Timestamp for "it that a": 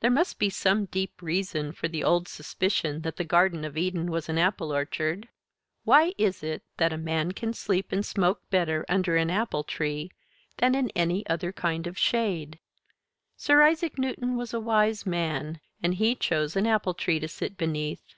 6.42-6.96